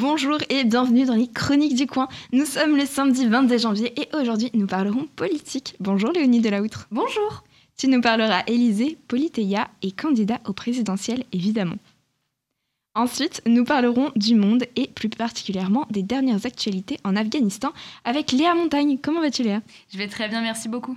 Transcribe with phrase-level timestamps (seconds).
[0.00, 2.08] Bonjour et bienvenue dans les Chroniques du coin.
[2.32, 5.76] Nous sommes le samedi 22 janvier et aujourd'hui nous parlerons politique.
[5.78, 6.88] Bonjour Léonie Delayoutre.
[6.90, 7.44] Bonjour.
[7.76, 11.76] Tu nous parleras Élysée, Polythéia et candidat au présidentiel évidemment.
[12.94, 17.70] Ensuite, nous parlerons du monde et plus particulièrement des dernières actualités en Afghanistan
[18.06, 18.96] avec Léa Montagne.
[19.02, 19.60] Comment vas-tu Léa?
[19.92, 20.96] Je vais très bien, merci beaucoup.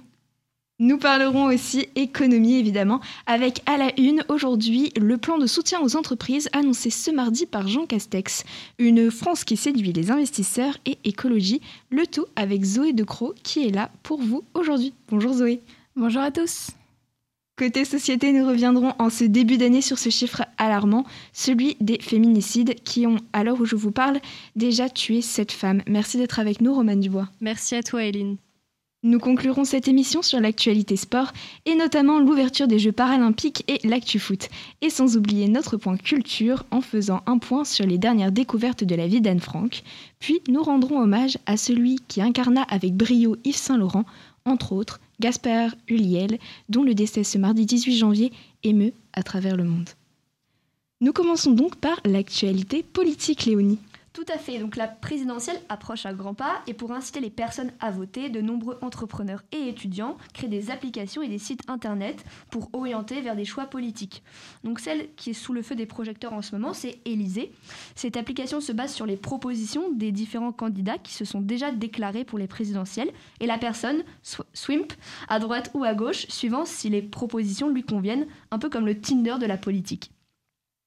[0.79, 5.95] Nous parlerons aussi économie évidemment avec à la une aujourd'hui le plan de soutien aux
[5.95, 8.43] entreprises annoncé ce mardi par Jean Castex.
[8.79, 13.71] Une France qui séduit les investisseurs et écologie, le tout avec Zoé Decroix qui est
[13.71, 14.93] là pour vous aujourd'hui.
[15.09, 15.61] Bonjour Zoé.
[15.95, 16.71] Bonjour à tous.
[17.55, 22.73] Côté société, nous reviendrons en ce début d'année sur ce chiffre alarmant, celui des féminicides
[22.83, 24.19] qui ont, à l'heure où je vous parle,
[24.55, 25.83] déjà tué sept femmes.
[25.87, 27.29] Merci d'être avec nous, Romane Dubois.
[27.41, 28.37] Merci à toi, Hélène.
[29.05, 31.33] Nous conclurons cette émission sur l'actualité sport
[31.65, 34.47] et notamment l'ouverture des Jeux paralympiques et l'actu foot.
[34.81, 38.95] Et sans oublier notre point culture en faisant un point sur les dernières découvertes de
[38.95, 39.83] la vie d'Anne Frank.
[40.19, 44.05] Puis nous rendrons hommage à celui qui incarna avec brio Yves Saint-Laurent,
[44.45, 46.39] entre autres Gasper Huliel,
[46.69, 48.31] dont le décès ce mardi 18 janvier
[48.63, 49.89] émeut à travers le monde.
[51.01, 53.79] Nous commençons donc par l'actualité politique, Léonie.
[54.13, 54.59] Tout à fait.
[54.59, 58.41] Donc la présidentielle approche à grands pas et pour inciter les personnes à voter, de
[58.41, 63.43] nombreux entrepreneurs et étudiants créent des applications et des sites internet pour orienter vers des
[63.43, 64.21] choix politiques.
[64.63, 67.51] Donc celle qui est sous le feu des projecteurs en ce moment, c'est Élysée.
[67.95, 72.23] Cette application se base sur les propositions des différents candidats qui se sont déjà déclarés
[72.23, 74.03] pour les présidentielles et la personne
[74.53, 74.93] swimp
[75.27, 79.01] à droite ou à gauche suivant si les propositions lui conviennent, un peu comme le
[79.01, 80.11] Tinder de la politique.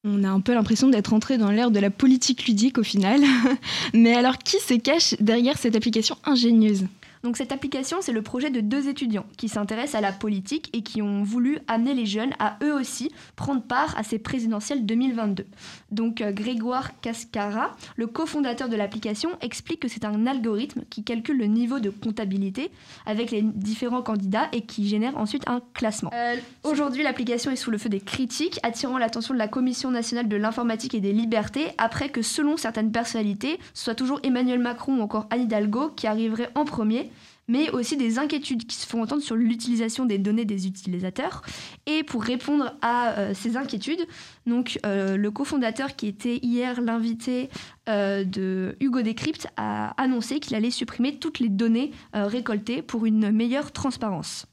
[0.09, 3.23] On a un peu l'impression d'être entré dans l'ère de la politique ludique au final.
[3.95, 6.87] Mais alors qui se cache derrière cette application ingénieuse?
[7.27, 10.83] Donc cette application, c'est le projet de deux étudiants qui s'intéressent à la politique et
[10.83, 15.45] qui ont voulu amener les jeunes à eux aussi prendre part à ces présidentielles 2022.
[15.91, 21.37] Donc euh, Grégoire Cascara, le cofondateur de l'application, explique que c'est un algorithme qui calcule
[21.39, 22.71] le niveau de comptabilité
[23.07, 26.13] avec les différents candidats et qui génère ensuite un classement.
[26.15, 30.29] Euh, aujourd'hui, l'application est sous le feu des critiques, attirant l'attention de la Commission nationale
[30.29, 34.99] de l'informatique et des libertés après que selon certaines personnalités, ce soit toujours Emmanuel Macron
[34.99, 37.11] ou encore Anne Hidalgo qui arriverait en premier
[37.49, 41.43] mais aussi des inquiétudes qui se font entendre sur l'utilisation des données des utilisateurs.
[41.87, 44.07] Et pour répondre à euh, ces inquiétudes,
[44.49, 47.51] euh, le cofondateur qui était hier l'invité
[47.89, 53.31] euh, de Hugo Decrypt a annoncé qu'il allait supprimer toutes les données récoltées pour une
[53.31, 54.47] meilleure transparence.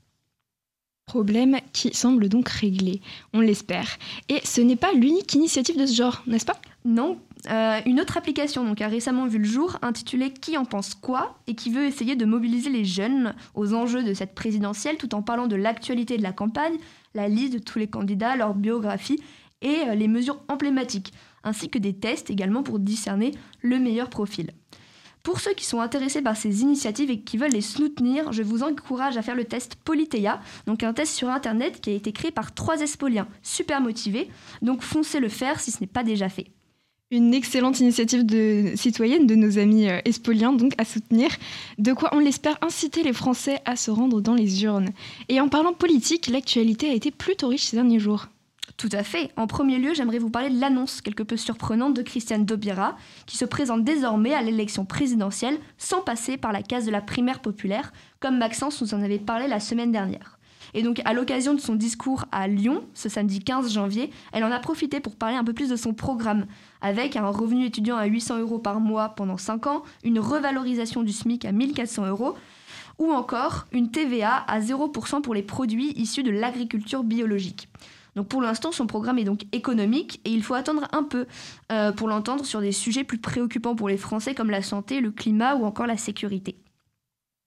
[1.05, 3.01] Problème qui semble donc réglé,
[3.33, 3.97] on l'espère.
[4.29, 6.59] Et ce n'est pas l'unique initiative de ce genre, n'est-ce pas?
[6.85, 7.17] Non,
[7.49, 11.39] euh, une autre application donc, a récemment vu le jour intitulée Qui en pense quoi
[11.47, 15.21] et qui veut essayer de mobiliser les jeunes aux enjeux de cette présidentielle tout en
[15.21, 16.77] parlant de l'actualité de la campagne,
[17.13, 19.21] la liste de tous les candidats, leur biographie
[19.61, 21.13] et euh, les mesures emblématiques,
[21.45, 24.51] ainsi que des tests également pour discerner le meilleur profil.
[25.23, 28.61] Pour ceux qui sont intéressés par ces initiatives et qui veulent les soutenir, je vous
[28.61, 32.29] encourage à faire le test Polythéa, donc un test sur internet qui a été créé
[32.29, 34.29] par trois espoliens super motivés,
[34.61, 36.51] donc foncez le faire si ce n'est pas déjà fait
[37.11, 41.29] une excellente initiative de, citoyenne de nos amis euh, espoliens, donc à soutenir,
[41.77, 44.89] de quoi on l'espère inciter les Français à se rendre dans les urnes.
[45.29, 48.27] Et en parlant politique, l'actualité a été plutôt riche ces derniers jours.
[48.77, 49.31] Tout à fait.
[49.37, 52.97] En premier lieu, j'aimerais vous parler de l'annonce quelque peu surprenante de Christiane Dobira,
[53.27, 57.41] qui se présente désormais à l'élection présidentielle sans passer par la case de la primaire
[57.41, 60.39] populaire, comme Maxence nous en avait parlé la semaine dernière.
[60.73, 64.51] Et donc, à l'occasion de son discours à Lyon, ce samedi 15 janvier, elle en
[64.51, 66.45] a profité pour parler un peu plus de son programme,
[66.81, 71.11] avec un revenu étudiant à 800 euros par mois pendant 5 ans, une revalorisation du
[71.11, 72.35] SMIC à 1400 euros,
[72.99, 77.69] ou encore une TVA à 0% pour les produits issus de l'agriculture biologique.
[78.15, 81.25] Donc pour l'instant, son programme est donc économique et il faut attendre un peu
[81.71, 85.11] euh, pour l'entendre sur des sujets plus préoccupants pour les Français comme la santé, le
[85.11, 86.55] climat ou encore la sécurité.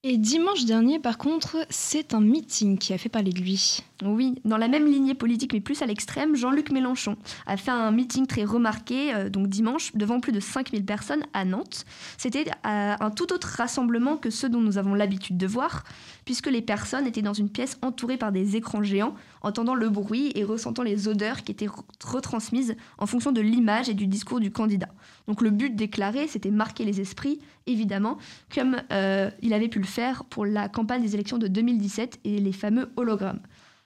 [0.02, 3.80] Et dimanche dernier, par contre, c'est un meeting qui a fait parler de lui.
[4.04, 7.16] Oui, dans la même lignée politique, mais plus à l'extrême, Jean-Luc Mélenchon
[7.46, 11.44] a fait un meeting très remarqué, euh, donc dimanche, devant plus de 5000 personnes à
[11.44, 11.86] Nantes.
[12.18, 15.82] C'était euh, un tout autre rassemblement que ceux dont nous avons l'habitude de voir,
[16.26, 20.32] puisque les personnes étaient dans une pièce entourée par des écrans géants, entendant le bruit
[20.34, 21.68] et ressentant les odeurs qui étaient
[22.04, 24.88] retransmises en fonction de l'image et du discours du candidat.
[25.28, 28.18] Donc le but déclaré, c'était marquer les esprits, évidemment,
[28.52, 32.38] comme euh, il avait pu le faire pour la campagne des élections de 2017 et
[32.38, 33.40] les fameux hologrammes.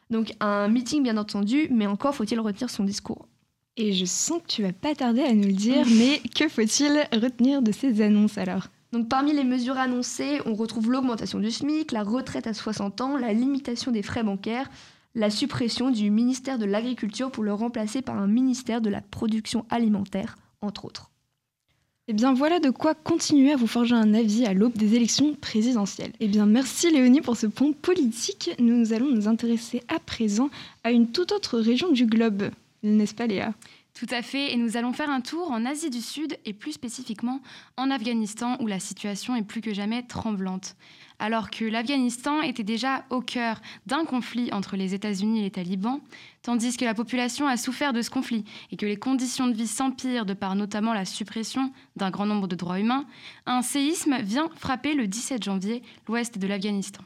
[0.08, 3.28] Donc un meeting bien entendu, mais encore faut-il retenir son discours.
[3.76, 7.06] Et je sens que tu vas pas tarder à nous le dire, mais que faut-il
[7.12, 8.69] retenir de ces annonces alors?
[8.92, 13.16] Donc parmi les mesures annoncées, on retrouve l'augmentation du SMIC, la retraite à 60 ans,
[13.16, 14.69] la limitation des frais bancaires,
[15.14, 19.64] la suppression du ministère de l'Agriculture pour le remplacer par un ministère de la Production
[19.70, 21.10] alimentaire, entre autres.
[22.08, 25.34] Eh bien voilà de quoi continuer à vous forger un avis à l'aube des élections
[25.34, 26.12] présidentielles.
[26.19, 28.50] Eh bien merci Léonie pour ce point politique.
[28.58, 30.50] Nous allons nous intéresser à présent
[30.82, 32.50] à une toute autre région du globe,
[32.82, 33.54] n'est-ce pas Léa?
[34.00, 36.73] Tout à fait, et nous allons faire un tour en Asie du Sud et plus
[36.73, 37.43] spécifiquement
[37.76, 40.75] en Afghanistan où la situation est plus que jamais tremblante.
[41.19, 46.00] Alors que l'Afghanistan était déjà au cœur d'un conflit entre les États-Unis et les talibans,
[46.41, 49.67] tandis que la population a souffert de ce conflit et que les conditions de vie
[49.67, 53.05] s'empirent de par notamment la suppression d'un grand nombre de droits humains,
[53.44, 57.05] un séisme vient frapper le 17 janvier l'ouest de l'Afghanistan.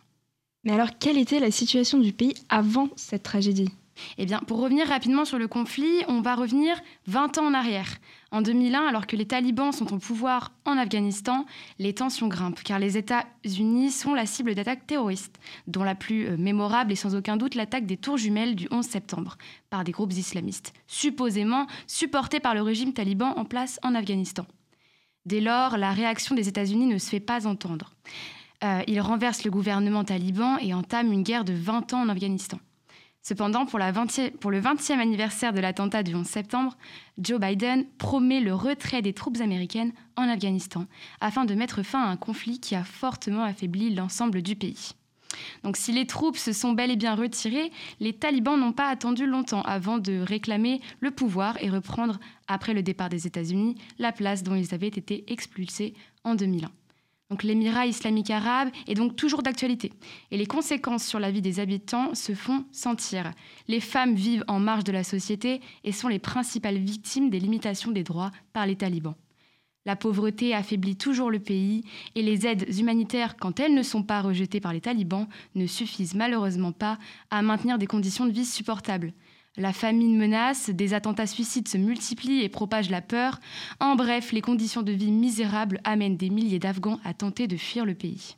[0.62, 3.73] Mais alors quelle était la situation du pays avant cette tragédie?
[4.19, 7.99] Eh bien, pour revenir rapidement sur le conflit, on va revenir 20 ans en arrière.
[8.31, 11.46] En 2001, alors que les talibans sont au pouvoir en Afghanistan,
[11.79, 16.37] les tensions grimpent, car les États-Unis sont la cible d'attaques terroristes, dont la plus euh,
[16.37, 19.37] mémorable est sans aucun doute l'attaque des tours jumelles du 11 septembre,
[19.70, 24.47] par des groupes islamistes, supposément supportés par le régime taliban en place en Afghanistan.
[25.26, 27.93] Dès lors, la réaction des États-Unis ne se fait pas entendre.
[28.62, 32.58] Euh, ils renversent le gouvernement taliban et entament une guerre de 20 ans en Afghanistan.
[33.26, 36.76] Cependant, pour, le 20e anniversaire de l'attentat du 11 septembre,
[37.17, 40.85] Joe Biden promet le retrait des troupes américaines en Afghanistan
[41.23, 44.93] afin de mettre fin à un conflit qui a fortement affaibli l'ensemble du pays.
[45.62, 49.25] Donc si les troupes se sont bel et bien retirées, les talibans n'ont pas attendu
[49.25, 54.43] longtemps avant de réclamer le pouvoir et reprendre, après le départ des États-Unis, la place
[54.43, 55.94] dont ils avaient été expulsés
[56.25, 56.71] en 2001.
[57.31, 59.93] Donc l'émirat islamique arabe est donc toujours d'actualité
[60.31, 63.32] et les conséquences sur la vie des habitants se font sentir.
[63.67, 67.93] Les femmes vivent en marge de la société et sont les principales victimes des limitations
[67.93, 69.15] des droits par les talibans.
[69.87, 71.85] La pauvreté affaiblit toujours le pays
[72.15, 76.15] et les aides humanitaires, quand elles ne sont pas rejetées par les talibans, ne suffisent
[76.15, 76.99] malheureusement pas
[77.31, 79.12] à maintenir des conditions de vie supportables.
[79.56, 83.38] La famine menace, des attentats suicides se multiplient et propagent la peur.
[83.78, 87.84] En bref, les conditions de vie misérables amènent des milliers d'Afghans à tenter de fuir
[87.84, 88.34] le pays.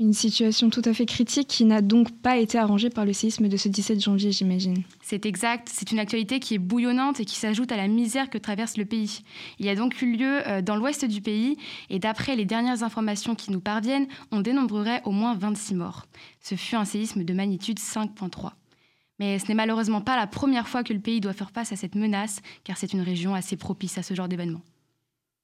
[0.00, 3.48] Une situation tout à fait critique qui n'a donc pas été arrangée par le séisme
[3.48, 4.84] de ce 17 janvier, j'imagine.
[5.02, 8.38] C'est exact, c'est une actualité qui est bouillonnante et qui s'ajoute à la misère que
[8.38, 9.22] traverse le pays.
[9.58, 11.56] Il y a donc eu lieu euh, dans l'ouest du pays
[11.90, 16.04] et d'après les dernières informations qui nous parviennent, on dénombrerait au moins 26 morts.
[16.40, 18.52] Ce fut un séisme de magnitude 5.3.
[19.18, 21.76] Mais ce n'est malheureusement pas la première fois que le pays doit faire face à
[21.76, 24.60] cette menace, car c'est une région assez propice à ce genre d'événement.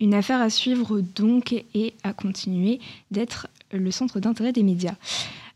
[0.00, 2.81] Une affaire à suivre donc et à continuer
[3.11, 4.97] d'être le centre d'intérêt des médias.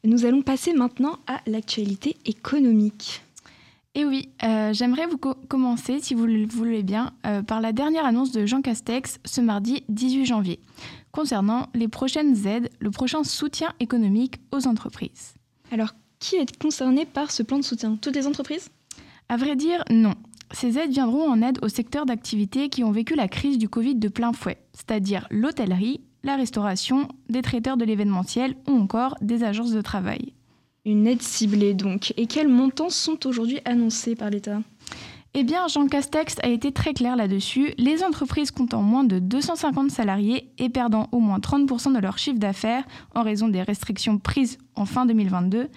[0.04, 3.22] Nous allons passer maintenant à l'actualité économique.
[3.94, 8.04] Et oui, euh, j'aimerais vous commencer, si vous le voulez bien, euh, par la dernière
[8.04, 10.60] annonce de Jean Castex ce mardi 18 janvier,
[11.10, 15.34] concernant les prochaines aides, le prochain soutien économique aux entreprises.
[15.72, 17.96] Alors, qui est concerné par ce plan de soutien?
[18.00, 18.70] Toutes les entreprises?
[19.28, 20.14] À vrai dire, non.
[20.52, 23.96] Ces aides viendront en aide aux secteurs d'activité qui ont vécu la crise du Covid
[23.96, 29.72] de plein fouet, c'est-à-dire l'hôtellerie, la restauration, des traiteurs de l'événementiel ou encore des agences
[29.72, 30.32] de travail.
[30.84, 32.14] Une aide ciblée donc.
[32.16, 34.62] Et quels montants sont aujourd'hui annoncés par l'État?
[35.34, 37.72] Eh bien, Jean Castex a été très clair là-dessus.
[37.76, 42.38] Les entreprises comptant moins de 250 salariés et perdant au moins 30% de leur chiffre
[42.38, 42.84] d'affaires
[43.14, 45.68] en raison des restrictions prises en fin 2022,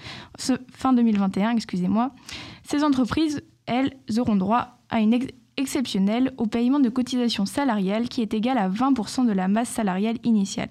[0.72, 2.12] fin 2021, excusez-moi,
[2.64, 5.20] ces entreprises, elles, auront droit à une
[5.58, 10.18] exceptionnelle au paiement de cotisations salariales qui est égale à 20% de la masse salariale
[10.24, 10.70] initiale.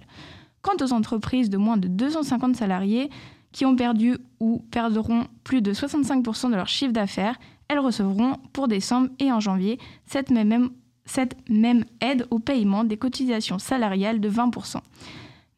[0.62, 3.10] Quant aux entreprises de moins de 250 salariés
[3.52, 7.38] qui ont perdu ou perdront plus de 65% de leur chiffre d'affaires,
[7.69, 10.71] elles recevront pour décembre et en janvier cette même,
[11.04, 14.76] cette même aide au paiement des cotisations salariales de 20%,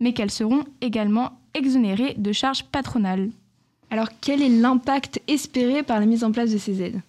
[0.00, 3.30] mais qu'elles seront également exonérées de charges patronales.
[3.90, 7.00] Alors quel est l'impact espéré par la mise en place de ces aides?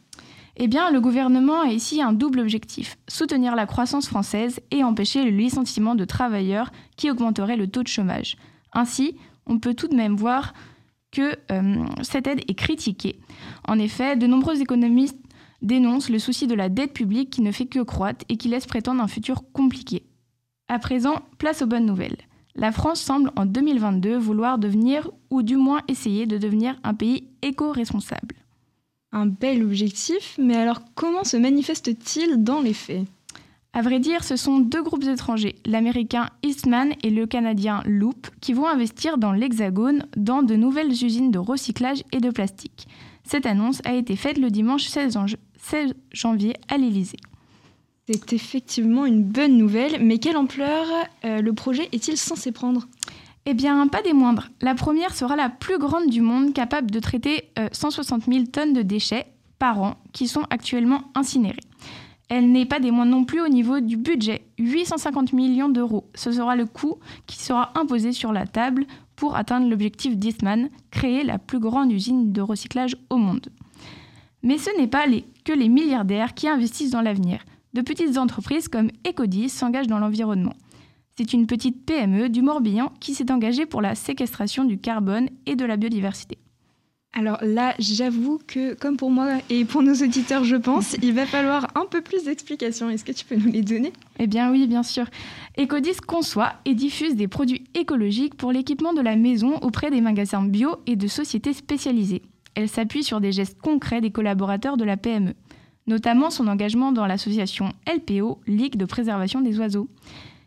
[0.56, 5.24] Eh bien, le gouvernement a ici un double objectif, soutenir la croissance française et empêcher
[5.24, 8.38] le licenciement de travailleurs qui augmenterait le taux de chômage.
[8.72, 9.16] Ainsi,
[9.48, 10.54] on peut tout de même voir
[11.13, 13.20] que euh, cette aide est critiquée.
[13.67, 15.20] En effet, de nombreux économistes
[15.62, 18.65] dénoncent le souci de la dette publique qui ne fait que croître et qui laisse
[18.65, 20.03] prétendre un futur compliqué.
[20.67, 22.17] À présent, place aux bonnes nouvelles.
[22.55, 27.29] La France semble en 2022 vouloir devenir, ou du moins essayer de devenir, un pays
[27.41, 28.36] éco-responsable.
[29.12, 33.05] Un bel objectif, mais alors comment se manifeste-t-il dans les faits?
[33.74, 38.53] À vrai dire, ce sont deux groupes étrangers, l'américain Eastman et le canadien Loop, qui
[38.53, 42.88] vont investir dans l'Hexagone dans de nouvelles usines de recyclage et de plastique.
[43.24, 45.18] Cette annonce a été faite le dimanche 16,
[46.12, 47.18] janvier à l'Élysée.
[48.08, 50.86] C'est effectivement une bonne nouvelle, mais quelle ampleur
[51.25, 52.88] euh, le projet est-il censé prendre?
[53.46, 54.50] Eh bien, pas des moindres.
[54.62, 58.74] La première sera la plus grande du monde, capable de traiter 160 euh, 000 tonnes
[58.74, 59.25] de déchets
[59.58, 61.60] par an qui sont actuellement incinérés.
[62.36, 66.10] Elle n'est pas des moindres non plus au niveau du budget, 850 millions d'euros.
[66.16, 66.98] Ce sera le coût
[67.28, 72.32] qui sera imposé sur la table pour atteindre l'objectif d'Eastman, créer la plus grande usine
[72.32, 73.50] de recyclage au monde.
[74.42, 75.06] Mais ce n'est pas
[75.46, 77.46] que les milliardaires qui investissent dans l'avenir.
[77.75, 80.56] De petites entreprises comme Ecodis s'engagent dans l'environnement.
[81.16, 85.56] C'est une petite PME du Morbihan qui s'est engagée pour la séquestration du carbone et
[85.56, 86.40] de la biodiversité.
[87.15, 91.27] Alors là, j'avoue que, comme pour moi et pour nos auditeurs, je pense, il va
[91.27, 92.89] falloir un peu plus d'explications.
[92.89, 93.93] Est-ce que tu peux nous les donner?
[94.17, 95.05] Eh bien oui, bien sûr.
[95.60, 100.43] Ecodis conçoit et diffuse des produits écologiques pour l'équipement de la maison auprès des magasins
[100.43, 102.24] bio et de sociétés spécialisées.
[102.55, 105.34] Elle s'appuie sur des gestes concrets des collaborateurs de la PME,
[105.86, 109.88] notamment son engagement dans l'association LPO, Ligue de préservation des oiseaux.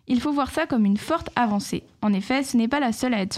[0.08, 1.84] Il faut voir ça comme une forte avancée.
[2.02, 3.34] En effet, ce n'est pas la seule à être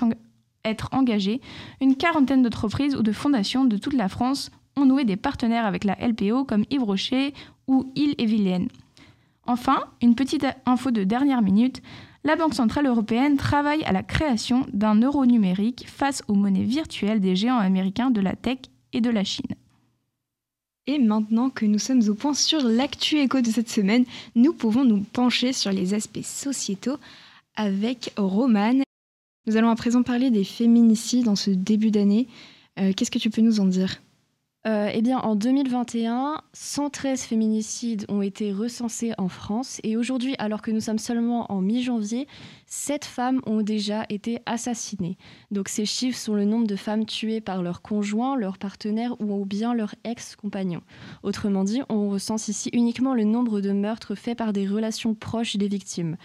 [0.65, 1.41] être engagée,
[1.81, 5.85] une quarantaine d'entreprises ou de fondations de toute la France ont noué des partenaires avec
[5.85, 7.35] la LPO comme Yves Rocher
[7.67, 8.69] ou Île et Vilaine.
[9.47, 11.83] Enfin, une petite info de dernière minute,
[12.25, 17.21] la Banque Centrale Européenne travaille à la création d'un euro numérique face aux monnaies virtuelles
[17.21, 18.59] des géants américains de la tech
[18.93, 19.55] et de la Chine.
[20.87, 24.85] Et maintenant que nous sommes au point sur l'actu éco de cette semaine, nous pouvons
[24.85, 26.97] nous pencher sur les aspects sociétaux
[27.57, 28.83] avec Romane
[29.49, 32.29] nous allons à présent parler des féminicides en ce début d'année.
[32.79, 33.97] Euh, qu'est-ce que tu peux nous en dire?
[34.69, 40.61] Euh, eh bien, en 2021, 113 féminicides ont été recensés en France et aujourd'hui, alors
[40.61, 42.27] que nous sommes seulement en mi-janvier,
[42.67, 45.17] 7 femmes ont déjà été assassinées.
[45.51, 49.47] Donc ces chiffres sont le nombre de femmes tuées par leur conjoint, leur partenaire ou
[49.47, 50.83] bien leur ex-compagnon.
[51.23, 55.57] Autrement dit, on recense ici uniquement le nombre de meurtres faits par des relations proches
[55.57, 56.19] des victimes.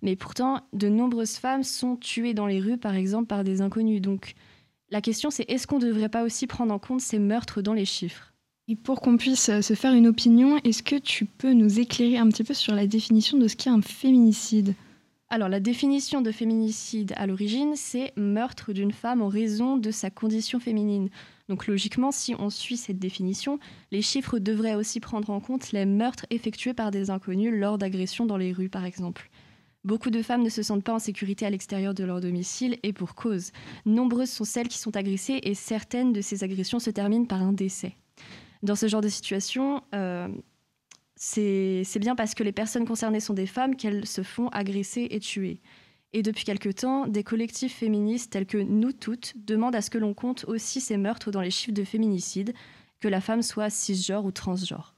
[0.00, 4.00] Mais pourtant, de nombreuses femmes sont tuées dans les rues, par exemple, par des inconnus.
[4.00, 4.34] Donc
[4.90, 7.74] la question, c'est est-ce qu'on ne devrait pas aussi prendre en compte ces meurtres dans
[7.74, 8.32] les chiffres?
[8.68, 12.18] Et pour qu'on puisse euh, se faire une opinion, est-ce que tu peux nous éclairer
[12.18, 14.74] un petit peu sur la définition de ce qu'est un féminicide?
[15.28, 20.10] Alors la définition de féminicide à l'origine, c'est meurtre d'une femme en raison de sa
[20.10, 21.08] condition féminine.
[21.48, 23.60] Donc logiquement, si on suit cette définition,
[23.92, 28.26] les chiffres devraient aussi prendre en compte les meurtres effectués par des inconnus lors d'agressions
[28.26, 29.29] dans les rues, par exemple.
[29.82, 32.92] Beaucoup de femmes ne se sentent pas en sécurité à l'extérieur de leur domicile et
[32.92, 33.50] pour cause.
[33.86, 37.52] Nombreuses sont celles qui sont agressées et certaines de ces agressions se terminent par un
[37.52, 37.96] décès.
[38.62, 40.28] Dans ce genre de situation, euh,
[41.16, 45.20] c'est bien parce que les personnes concernées sont des femmes qu'elles se font agresser et
[45.20, 45.60] tuer.
[46.12, 49.98] Et depuis quelque temps, des collectifs féministes tels que Nous Toutes demandent à ce que
[49.98, 52.52] l'on compte aussi ces meurtres dans les chiffres de féminicide,
[53.00, 54.94] que la femme soit cisgenre ou transgenre.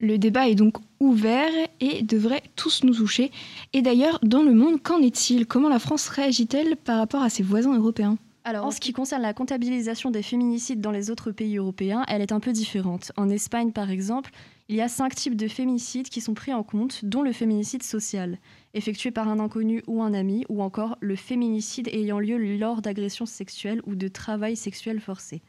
[0.00, 3.30] Le débat est donc ouvert et devrait tous nous toucher.
[3.74, 5.46] Et d'ailleurs, dans le monde, qu'en est-il?
[5.46, 8.16] Comment la France réagit-elle par rapport à ses voisins européens?
[8.44, 12.22] Alors, en ce qui concerne la comptabilisation des féminicides dans les autres pays européens, elle
[12.22, 13.12] est un peu différente.
[13.18, 14.30] En Espagne, par exemple,
[14.70, 17.82] il y a cinq types de féminicides qui sont pris en compte, dont le féminicide
[17.82, 18.38] social,
[18.72, 23.26] effectué par un inconnu ou un ami, ou encore le féminicide ayant lieu lors d'agressions
[23.26, 25.42] sexuelles ou de travail sexuel forcé.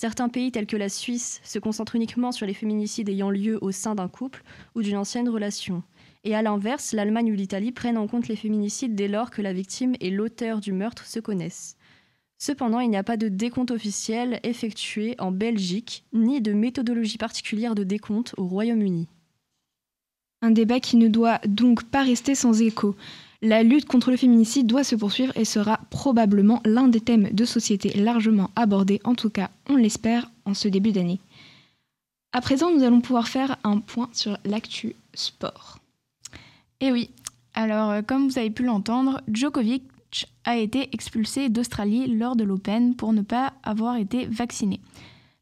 [0.00, 3.72] Certains pays tels que la Suisse se concentrent uniquement sur les féminicides ayant lieu au
[3.72, 4.44] sein d'un couple
[4.76, 5.82] ou d'une ancienne relation.
[6.22, 9.52] Et à l'inverse, l'Allemagne ou l'Italie prennent en compte les féminicides dès lors que la
[9.52, 11.76] victime et l'auteur du meurtre se connaissent.
[12.38, 17.74] Cependant, il n'y a pas de décompte officiel effectué en Belgique, ni de méthodologie particulière
[17.74, 19.08] de décompte au Royaume-Uni.
[20.42, 22.94] Un débat qui ne doit donc pas rester sans écho.
[23.40, 27.44] La lutte contre le féminicide doit se poursuivre et sera probablement l'un des thèmes de
[27.44, 31.20] société largement abordés, en tout cas on l'espère, en ce début d'année.
[32.32, 35.78] À présent, nous allons pouvoir faire un point sur l'actu sport.
[36.80, 37.10] Eh oui,
[37.54, 39.82] alors euh, comme vous avez pu l'entendre, Djokovic
[40.44, 44.80] a été expulsé d'Australie lors de l'Open pour ne pas avoir été vacciné.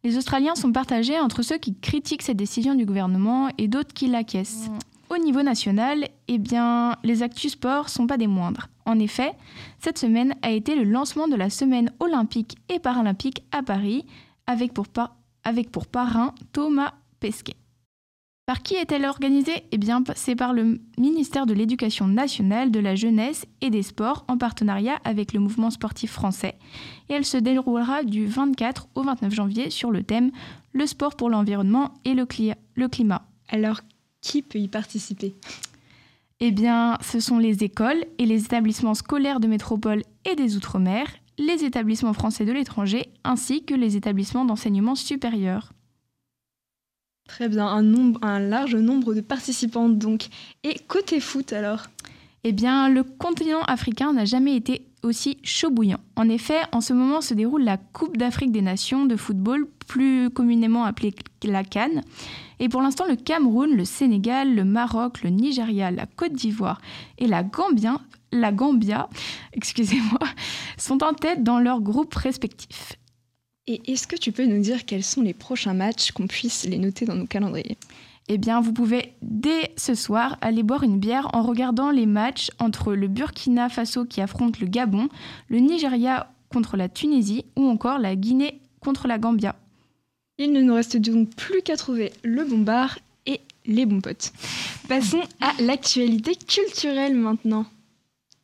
[0.05, 4.07] Les Australiens sont partagés entre ceux qui critiquent cette décision du gouvernement et d'autres qui
[4.07, 4.71] l'acquiescent.
[5.17, 8.69] Au niveau national, eh bien, les actus sport sont pas des moindres.
[8.85, 9.33] En effet,
[9.79, 14.05] cette semaine a été le lancement de la semaine olympique et paralympique à Paris,
[14.47, 14.87] avec pour,
[15.43, 17.57] avec pour parrain Thomas Pesquet.
[18.45, 19.65] Par qui est-elle organisée?
[19.73, 24.25] Eh bien, c'est par le ministère de l'Éducation nationale, de la jeunesse et des sports
[24.29, 26.59] en partenariat avec le mouvement sportif français.
[27.09, 30.31] Et elle se déroulera du 24 au 29 janvier sur le thème
[30.73, 32.27] Le sport pour l'environnement et le,
[32.75, 33.27] le climat.
[33.49, 33.81] Alors,
[34.27, 35.35] qui peut y participer
[36.41, 41.07] Eh bien, ce sont les écoles et les établissements scolaires de métropole et des Outre-mer,
[41.39, 45.73] les établissements français de l'étranger, ainsi que les établissements d'enseignement supérieur.
[47.29, 50.27] Très bien, un, un large nombre de participants donc.
[50.65, 51.87] Et côté foot alors?
[52.43, 56.01] Eh bien, le continent africain n'a jamais été aussi chaud bouillant.
[56.17, 60.31] En effet, en ce moment se déroule la Coupe d'Afrique des Nations de football, plus
[60.31, 62.03] communément appelée la Cannes.
[62.59, 66.81] Et pour l'instant, le Cameroun, le Sénégal, le Maroc, le Nigeria, la Côte d'Ivoire
[67.19, 68.01] et la Gambia,
[68.33, 69.09] la Gambia
[69.53, 70.21] excusez-moi,
[70.77, 72.95] sont en tête dans leurs groupes respectifs.
[73.67, 76.79] Et est-ce que tu peux nous dire quels sont les prochains matchs qu'on puisse les
[76.79, 77.79] noter dans nos calendriers?
[78.29, 82.51] Eh bien, vous pouvez dès ce soir aller boire une bière en regardant les matchs
[82.59, 85.09] entre le Burkina Faso qui affronte le Gabon,
[85.49, 89.55] le Nigeria contre la Tunisie ou encore la Guinée contre la Gambia.
[90.39, 94.33] Il ne nous reste donc plus qu'à trouver le bon bar et les bons potes.
[94.89, 97.65] Passons à l'actualité culturelle maintenant.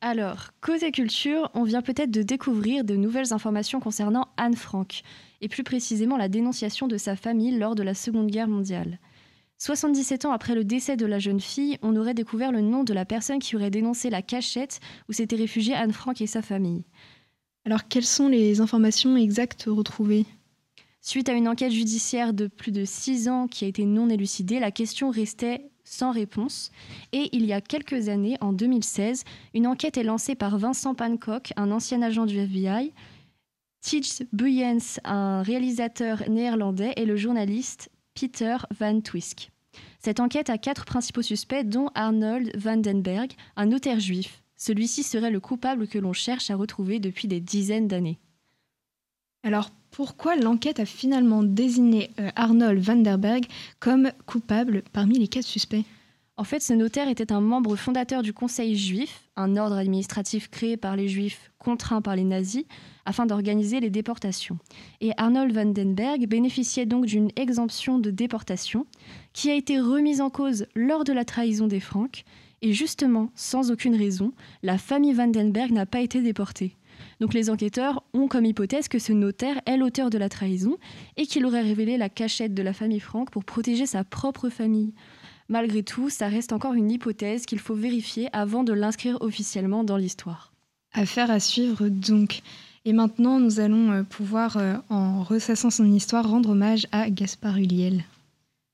[0.01, 5.03] Alors, côté culture, on vient peut-être de découvrir de nouvelles informations concernant Anne Frank,
[5.41, 8.99] et plus précisément la dénonciation de sa famille lors de la Seconde Guerre mondiale.
[9.64, 12.92] 77 ans après le décès de la jeune fille, on aurait découvert le nom de
[12.92, 16.85] la personne qui aurait dénoncé la cachette où s'était réfugiée Anne Frank et sa famille.
[17.64, 20.26] Alors, quelles sont les informations exactes retrouvées?
[21.00, 24.59] Suite à une enquête judiciaire de plus de six ans qui a été non élucidée,
[24.59, 26.73] la question restait sans réponse.
[27.12, 29.23] Et il y a quelques années, en 2016,
[29.54, 32.92] une enquête est lancée par Vincent Pancock, un ancien agent du FBI,
[33.81, 39.51] Tijs Buyens, un réalisateur néerlandais, et le journaliste Peter Van Twisk.
[39.99, 44.43] Cette enquête a quatre principaux suspects, dont Arnold Vandenberg, un notaire juif.
[44.57, 48.19] Celui-ci serait le coupable que l'on cherche à retrouver depuis des dizaines d'années.
[49.43, 53.47] Alors pourquoi l'enquête a finalement désigné euh, Arnold Vandenberg
[53.81, 55.85] comme coupable parmi les quatre suspects?
[56.37, 60.77] En fait, ce notaire était un membre fondateur du Conseil juif, un ordre administratif créé
[60.77, 62.65] par les juifs contraints par les nazis
[63.05, 64.59] afin d'organiser les déportations.
[65.01, 68.87] Et Arnold Vandenberg bénéficiait donc d'une exemption de déportation
[69.33, 72.25] qui a été remise en cause lors de la trahison des Francs.
[72.61, 76.77] Et justement, sans aucune raison, la famille Vandenberg n'a pas été déportée.
[77.21, 80.77] Donc les enquêteurs ont comme hypothèse que ce notaire est l'auteur de la trahison
[81.17, 84.93] et qu'il aurait révélé la cachette de la famille Franck pour protéger sa propre famille.
[85.52, 89.99] Malgré tout, ça reste encore une hypothèse qu'il faut vérifier avant de l'inscrire officiellement dans
[89.99, 90.50] l'histoire.
[90.95, 92.41] Affaire à suivre donc.
[92.86, 97.58] Et maintenant, nous allons euh, pouvoir, euh, en ressassant son histoire, rendre hommage à Gaspard
[97.58, 98.02] Huliel.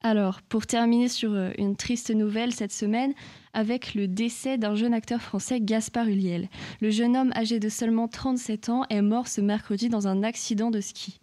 [0.04, 3.12] Alors, pour terminer sur euh, une triste nouvelle cette semaine,
[3.54, 6.48] avec le décès d'un jeune acteur français, Gaspard Huliel.
[6.80, 10.70] Le jeune homme âgé de seulement 37 ans est mort ce mercredi dans un accident
[10.70, 11.18] de ski.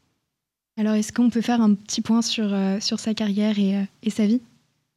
[0.77, 4.25] Alors, est-ce qu'on peut faire un petit point sur, sur sa carrière et, et sa
[4.25, 4.41] vie?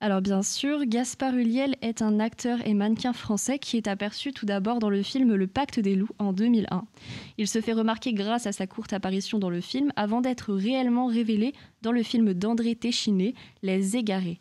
[0.01, 4.47] Alors bien sûr, Gaspard Huliel est un acteur et mannequin français qui est aperçu tout
[4.47, 6.85] d'abord dans le film Le Pacte des loups en 2001.
[7.37, 11.07] Il se fait remarquer grâce à sa courte apparition dans le film avant d'être réellement
[11.07, 13.35] révélé dans le film d'André Téchiné,
[13.65, 14.41] Les Égarés.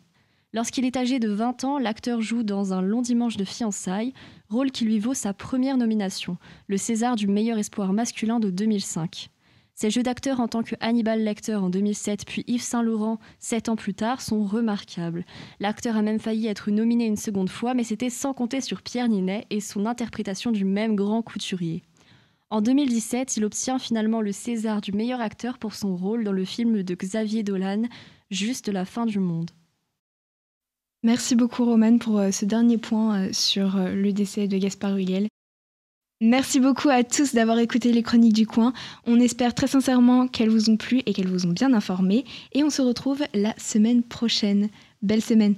[0.52, 4.14] Lorsqu'il est âgé de 20 ans, l'acteur joue dans un long dimanche de fiançailles,
[4.48, 6.36] rôle qui lui vaut sa première nomination,
[6.68, 9.28] le César du meilleur espoir masculin de 2005.
[9.80, 13.76] Ses jeux d'acteur en tant que Hannibal Lecter en 2007 puis Yves Saint-Laurent sept ans
[13.76, 15.24] plus tard sont remarquables.
[15.60, 19.08] L'acteur a même failli être nominé une seconde fois, mais c'était sans compter sur Pierre
[19.08, 21.84] Ninet et son interprétation du même grand couturier.
[22.50, 26.44] En 2017, il obtient finalement le César du meilleur acteur pour son rôle dans le
[26.44, 27.84] film de Xavier Dolan,
[28.32, 29.52] Juste la fin du monde.
[31.04, 34.96] Merci beaucoup Romane pour euh, ce dernier point euh, sur euh, le décès de Gaspard
[34.96, 35.28] Huliel.
[36.20, 38.72] Merci beaucoup à tous d'avoir écouté les chroniques du coin.
[39.06, 42.24] On espère très sincèrement qu'elles vous ont plu et qu'elles vous ont bien informé.
[42.52, 44.68] Et on se retrouve la semaine prochaine.
[45.00, 45.54] Belle semaine